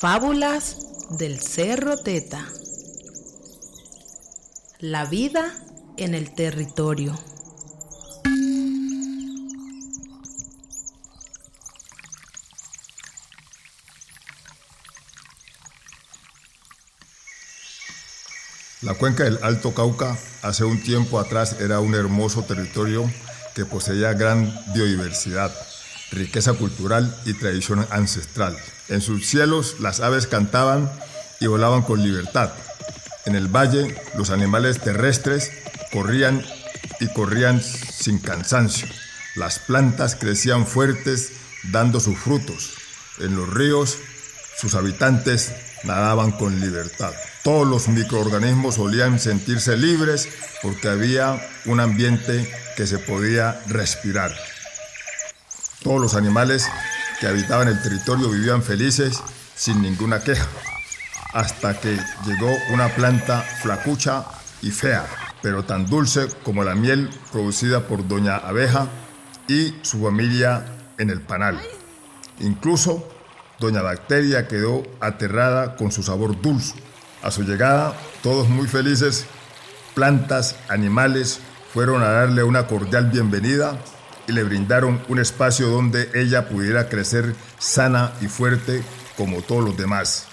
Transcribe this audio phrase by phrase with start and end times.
[0.00, 0.76] Fábulas
[1.18, 2.46] del Cerro Teta.
[4.78, 5.52] La vida
[5.96, 7.18] en el territorio.
[18.82, 23.10] La cuenca del Alto Cauca hace un tiempo atrás era un hermoso territorio
[23.56, 25.52] que poseía gran biodiversidad,
[26.12, 28.56] riqueza cultural y tradición ancestral.
[28.88, 30.90] En sus cielos las aves cantaban
[31.40, 32.52] y volaban con libertad.
[33.26, 35.50] En el valle los animales terrestres
[35.92, 36.44] corrían
[37.00, 38.88] y corrían sin cansancio.
[39.36, 41.32] Las plantas crecían fuertes
[41.64, 42.74] dando sus frutos.
[43.18, 43.98] En los ríos
[44.58, 45.52] sus habitantes
[45.84, 47.12] nadaban con libertad.
[47.44, 50.28] Todos los microorganismos solían sentirse libres
[50.62, 54.34] porque había un ambiente que se podía respirar.
[55.82, 56.66] Todos los animales
[57.20, 59.22] que habitaban el territorio vivían felices
[59.54, 60.46] sin ninguna queja,
[61.32, 64.24] hasta que llegó una planta flacucha
[64.62, 65.06] y fea,
[65.42, 68.88] pero tan dulce como la miel producida por Doña Abeja
[69.48, 70.64] y su familia
[70.98, 71.60] en el panal.
[72.40, 73.08] Incluso
[73.58, 76.74] Doña Bacteria quedó aterrada con su sabor dulce.
[77.22, 79.26] A su llegada, todos muy felices,
[79.94, 81.40] plantas, animales,
[81.74, 83.76] fueron a darle una cordial bienvenida
[84.28, 88.84] y le brindaron un espacio donde ella pudiera crecer sana y fuerte
[89.16, 90.26] como todos los demás.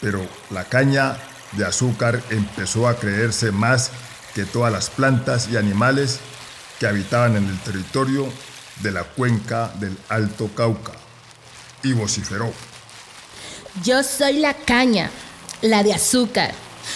[0.00, 1.16] Pero la caña
[1.52, 3.90] de azúcar empezó a creerse más
[4.34, 6.20] que todas las plantas y animales
[6.78, 8.28] que habitaban en el territorio
[8.82, 10.92] de la cuenca del Alto Cauca
[11.82, 12.52] y vociferó.
[13.82, 15.10] Yo soy la caña,
[15.62, 16.52] la de azúcar.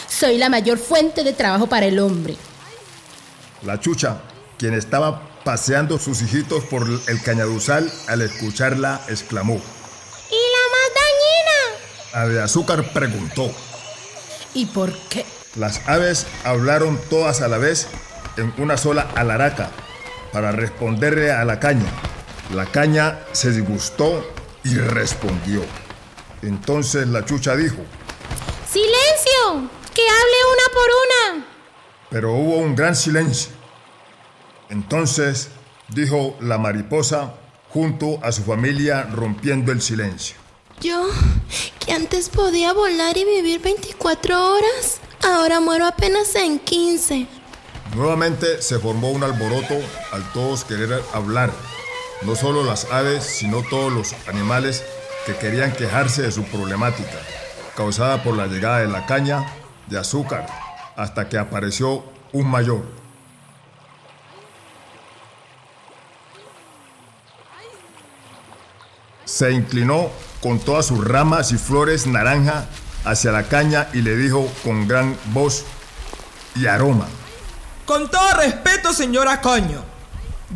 [0.09, 2.37] Soy la mayor fuente de trabajo para el hombre.
[3.63, 4.21] La chucha,
[4.59, 9.55] quien estaba paseando sus hijitos por el cañaduzal, al escucharla exclamó.
[9.55, 12.15] ¿Y la más dañina?
[12.15, 13.53] La de azúcar preguntó.
[14.55, 15.25] ¿Y por qué?
[15.55, 17.87] Las aves hablaron todas a la vez
[18.37, 19.71] en una sola alaraca
[20.33, 21.93] para responderle a la caña.
[22.53, 24.29] La caña se disgustó
[24.65, 25.63] y respondió.
[26.43, 27.85] Entonces la chucha dijo,
[28.69, 29.71] ¡Silencio!
[29.95, 30.89] ¡Que hable una por
[31.39, 31.47] una!
[32.11, 33.53] pero hubo un gran silencio.
[34.69, 35.49] Entonces
[35.89, 37.35] dijo la mariposa
[37.71, 40.37] junto a su familia rompiendo el silencio.
[40.81, 41.07] Yo,
[41.79, 47.27] que antes podía volar y vivir 24 horas, ahora muero apenas en 15.
[47.95, 49.75] Nuevamente se formó un alboroto
[50.13, 51.51] al todos querer hablar.
[52.23, 54.85] No solo las aves, sino todos los animales
[55.25, 57.19] que querían quejarse de su problemática,
[57.75, 59.47] causada por la llegada de la caña
[59.87, 60.47] de azúcar,
[60.97, 62.85] hasta que apareció un mayor.
[69.27, 70.11] Se inclinó
[70.41, 72.67] con todas sus ramas y flores naranja
[73.05, 75.65] hacia la caña y le dijo con gran voz
[76.55, 77.07] y aroma.
[77.85, 79.81] Con todo respeto, señora Caña,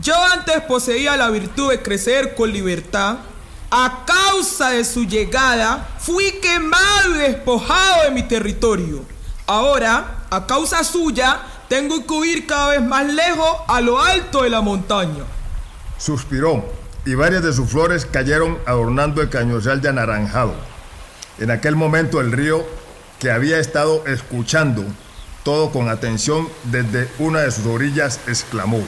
[0.00, 3.18] yo antes poseía la virtud de crecer con libertad.
[3.72, 9.04] A causa de su llegada, fui quemado y despojado de mi territorio.
[9.46, 14.50] Ahora, a causa suya, tengo que huir cada vez más lejos a lo alto de
[14.50, 15.24] la montaña.
[15.98, 20.54] Suspiró y varias de sus flores cayeron adornando el cañozal de anaranjado.
[21.38, 22.64] En aquel momento el río,
[23.18, 24.84] que había estado escuchando
[25.42, 28.82] todo con atención desde una de sus orillas, exclamó.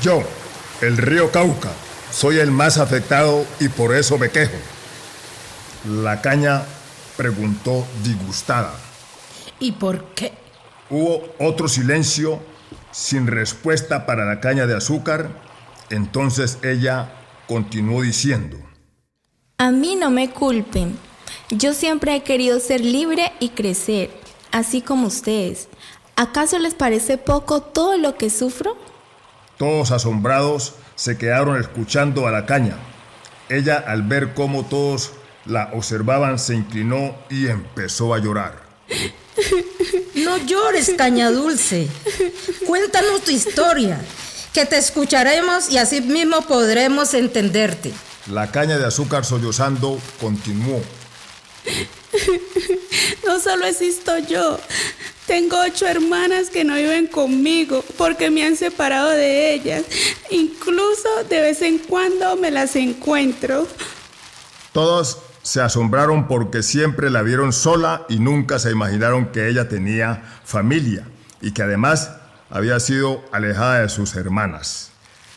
[0.00, 0.22] Yo,
[0.80, 1.70] el río Cauca,
[2.12, 4.56] soy el más afectado y por eso me quejo.
[5.88, 6.62] La caña
[7.16, 8.72] preguntó disgustada.
[9.58, 10.32] ¿Y por qué?
[10.90, 12.40] Hubo otro silencio
[12.92, 15.30] sin respuesta para la caña de azúcar.
[15.90, 17.10] Entonces ella
[17.48, 18.58] continuó diciendo.
[19.58, 20.96] A mí no me culpen.
[21.50, 24.10] Yo siempre he querido ser libre y crecer,
[24.52, 25.68] así como ustedes.
[26.16, 28.76] ¿Acaso les parece poco todo lo que sufro?
[29.58, 32.76] Todos asombrados se quedaron escuchando a la caña.
[33.48, 35.12] Ella al ver cómo todos
[35.44, 38.62] la observaban se inclinó y empezó a llorar.
[40.14, 41.88] No llores, caña dulce.
[42.66, 44.00] Cuéntanos tu historia,
[44.52, 47.92] que te escucharemos y así mismo podremos entenderte.
[48.30, 50.82] La caña de azúcar sollozando continuó.
[53.26, 54.58] No solo existo yo,
[55.26, 59.84] tengo ocho hermanas que no viven conmigo porque me han separado de ellas.
[60.30, 63.66] Incluso de vez en cuando me las encuentro.
[64.72, 70.22] Todos se asombraron porque siempre la vieron sola y nunca se imaginaron que ella tenía
[70.44, 71.06] familia
[71.40, 72.12] y que además
[72.50, 74.90] había sido alejada de sus hermanas.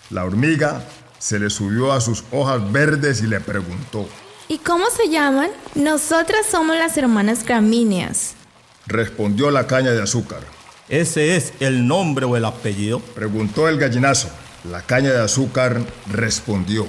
[0.10, 0.84] La hormiga,
[1.18, 4.08] se le subió a sus hojas verdes y le preguntó.
[4.48, 5.50] ¿Y cómo se llaman?
[5.74, 8.36] Nosotras somos las hermanas gramíneas.
[8.86, 10.42] Respondió la caña de azúcar.
[10.88, 13.00] ¿Ese es el nombre o el apellido?
[13.00, 14.30] Preguntó el gallinazo.
[14.70, 15.82] La caña de azúcar
[16.12, 16.86] respondió.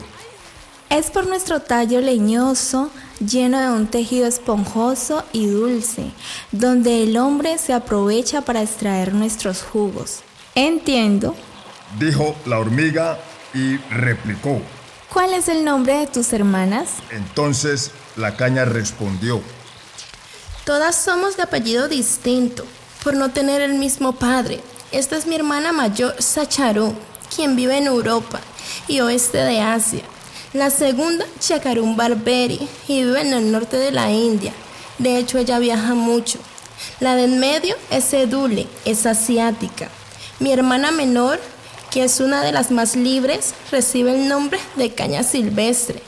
[0.90, 2.90] Es por nuestro tallo leñoso,
[3.20, 6.10] lleno de un tejido esponjoso y dulce,
[6.52, 10.20] donde el hombre se aprovecha para extraer nuestros jugos.
[10.54, 11.34] Entiendo.
[11.98, 13.18] Dijo la hormiga
[13.54, 14.60] y replicó.
[15.12, 16.90] ¿Cuál es el nombre de tus hermanas?
[17.10, 19.40] Entonces la caña respondió.
[20.64, 22.66] Todas somos de apellido distinto,
[23.04, 24.60] por no tener el mismo padre.
[24.90, 26.94] Esta es mi hermana mayor, Sacharu,
[27.34, 28.40] quien vive en Europa
[28.88, 30.02] y oeste de Asia.
[30.56, 34.54] La segunda, Chakarun Barberi, y vive en el norte de la India.
[34.96, 36.38] De hecho, ella viaja mucho.
[36.98, 39.90] La del medio es Edule, es asiática.
[40.40, 41.38] Mi hermana menor,
[41.90, 46.02] que es una de las más libres, recibe el nombre de caña silvestre.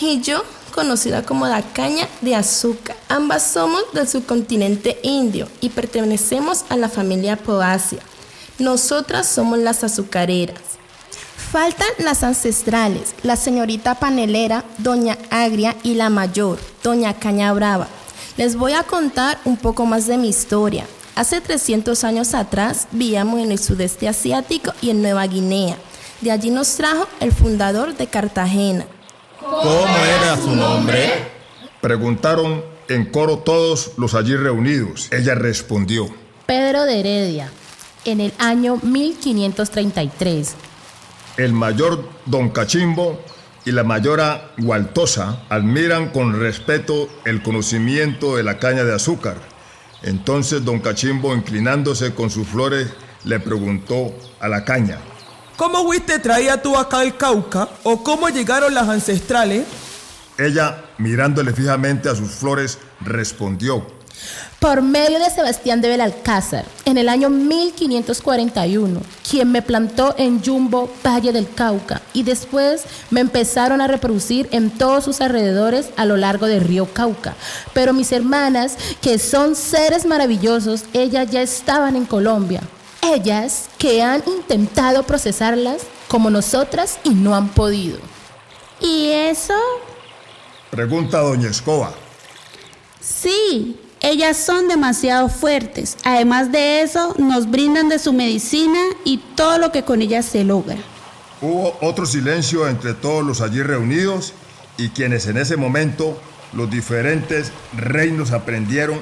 [0.00, 0.42] Y yo,
[0.74, 2.96] conocida como la caña de azúcar.
[3.08, 8.00] Ambas somos del subcontinente indio y pertenecemos a la familia Poasia.
[8.58, 10.81] Nosotras somos las azucareras.
[11.52, 17.88] Faltan las ancestrales, la señorita panelera, doña Agria y la mayor, doña Caña Brava.
[18.38, 20.86] Les voy a contar un poco más de mi historia.
[21.14, 25.76] Hace 300 años atrás vivíamos en el sudeste asiático y en Nueva Guinea.
[26.22, 28.86] De allí nos trajo el fundador de Cartagena.
[29.38, 31.10] ¿Cómo era su nombre?
[31.82, 35.12] Preguntaron en coro todos los allí reunidos.
[35.12, 36.08] Ella respondió.
[36.46, 37.52] Pedro de Heredia,
[38.06, 40.54] en el año 1533.
[41.36, 43.18] El mayor Don Cachimbo
[43.64, 49.36] y la mayora Gualtosa admiran con respeto el conocimiento de la caña de azúcar.
[50.02, 52.88] Entonces Don Cachimbo, inclinándose con sus flores,
[53.24, 54.98] le preguntó a la caña.
[55.56, 57.68] ¿Cómo fuiste traía tú acá al Cauca?
[57.84, 59.64] ¿O cómo llegaron las ancestrales?
[60.38, 63.86] Ella, mirándole fijamente a sus flores, respondió.
[64.58, 70.88] Por medio de Sebastián de Belalcázar, en el año 1541, quien me plantó en Jumbo,
[71.04, 76.16] Valle del Cauca, y después me empezaron a reproducir en todos sus alrededores a lo
[76.16, 77.34] largo del río Cauca.
[77.74, 82.60] Pero mis hermanas, que son seres maravillosos, ellas ya estaban en Colombia.
[83.02, 87.98] Ellas que han intentado procesarlas como nosotras y no han podido.
[88.80, 89.54] ¿Y eso?
[90.70, 91.92] Pregunta doña Escoba.
[93.00, 95.96] Sí, ellas son demasiado fuertes.
[96.04, 100.44] Además de eso, nos brindan de su medicina y todo lo que con ellas se
[100.44, 100.76] logra.
[101.40, 104.34] Hubo otro silencio entre todos los allí reunidos
[104.76, 106.20] y quienes en ese momento
[106.52, 109.00] los diferentes reinos aprendieron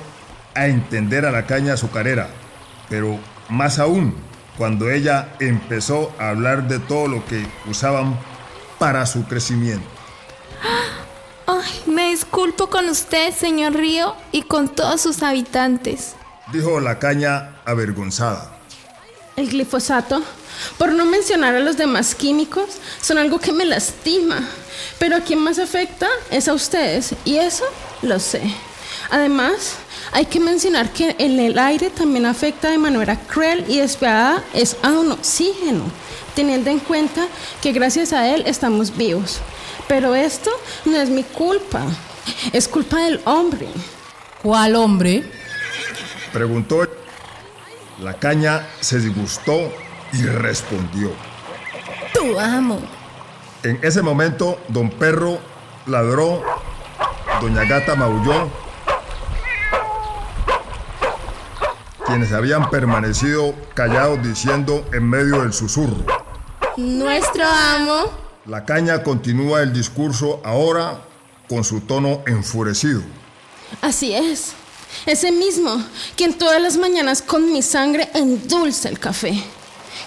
[0.54, 2.28] a entender a la caña azucarera.
[2.88, 3.18] Pero
[3.48, 4.14] más aún,
[4.56, 8.18] cuando ella empezó a hablar de todo lo que usaban
[8.78, 9.99] para su crecimiento.
[12.30, 16.12] Disculpo con usted, señor Río, y con todos sus habitantes.
[16.52, 18.56] Dijo la caña avergonzada.
[19.34, 20.22] El glifosato,
[20.78, 22.68] por no mencionar a los demás químicos,
[23.02, 24.48] son algo que me lastima.
[25.00, 27.64] Pero a quien más afecta es a ustedes, y eso
[28.02, 28.42] lo sé.
[29.10, 29.74] Además,
[30.12, 34.76] hay que mencionar que en el aire también afecta de manera cruel y despiadada es
[34.84, 35.82] a un oxígeno,
[36.36, 37.26] teniendo en cuenta
[37.60, 39.40] que gracias a él estamos vivos.
[39.88, 40.52] Pero esto
[40.84, 41.82] no es mi culpa,
[42.52, 43.68] es culpa del hombre.
[44.42, 45.24] ¿Cuál hombre?
[46.32, 46.86] Preguntó.
[48.00, 49.70] La caña se disgustó
[50.12, 51.12] y respondió.
[52.14, 52.80] Tu amo.
[53.62, 55.38] En ese momento, don Perro
[55.86, 56.42] ladró,
[57.42, 58.48] doña Gata maulló,
[62.06, 66.06] quienes habían permanecido callados diciendo en medio del susurro.
[66.78, 68.10] Nuestro amo.
[68.46, 71.02] La caña continúa el discurso ahora
[71.50, 73.02] con su tono enfurecido.
[73.82, 74.52] Así es.
[75.04, 75.84] Ese mismo,
[76.16, 79.34] quien todas las mañanas con mi sangre endulza el café.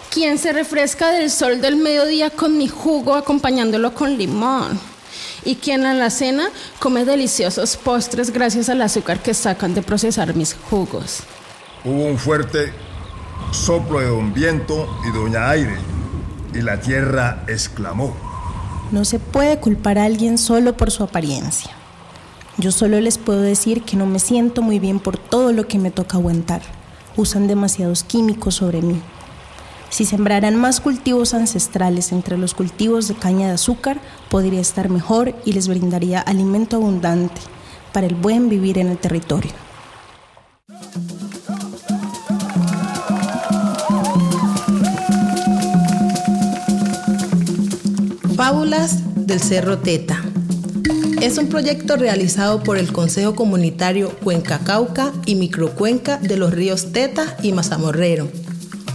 [0.09, 4.79] Quien se refresca del sol del mediodía con mi jugo acompañándolo con limón.
[5.43, 6.47] Y quien a la cena
[6.79, 11.23] come deliciosos postres gracias al azúcar que sacan de procesar mis jugos.
[11.83, 12.71] Hubo un fuerte
[13.51, 15.77] soplo de don Viento y doña Aire,
[16.53, 18.32] y la tierra exclamó.
[18.93, 21.71] No se puede culpar a alguien solo por su apariencia.
[22.59, 25.79] Yo solo les puedo decir que no me siento muy bien por todo lo que
[25.79, 26.61] me toca aguantar.
[27.17, 29.01] Usan demasiados químicos sobre mí.
[29.89, 35.33] Si sembraran más cultivos ancestrales entre los cultivos de caña de azúcar, podría estar mejor
[35.43, 37.41] y les brindaría alimento abundante
[37.93, 39.53] para el buen vivir en el territorio.
[48.45, 50.21] Fábulas del Cerro Teta.
[51.21, 56.91] Es un proyecto realizado por el Consejo Comunitario Cuenca Cauca y Microcuenca de los ríos
[56.91, 58.27] Teta y Mazamorrero,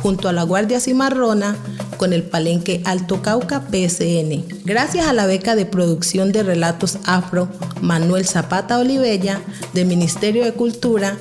[0.03, 1.57] junto a la Guardia Cimarrona
[1.97, 4.45] con el Palenque Alto Cauca PSN.
[4.67, 7.49] Gracias a la beca de producción de relatos afro
[7.81, 9.41] Manuel Zapata Olivella
[9.73, 11.17] del Ministerio de Cultura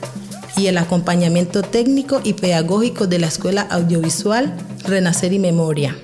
[0.58, 4.54] y el acompañamiento técnico y pedagógico de la Escuela Audiovisual
[4.84, 5.96] Renacer y Memoria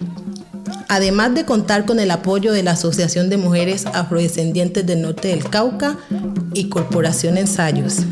[0.94, 5.50] además de contar con el apoyo de la Asociación de Mujeres Afrodescendientes del Norte del
[5.50, 5.98] Cauca
[6.54, 8.06] y Corporación Ensayos.